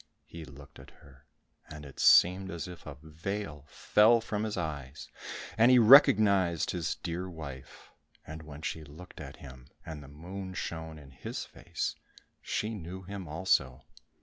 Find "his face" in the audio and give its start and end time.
11.11-11.93